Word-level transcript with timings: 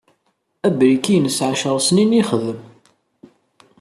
Abriki-ines 0.67 1.37
ɛecr-snin 1.47 2.15
i 2.17 2.17
yexdem. 2.19 2.59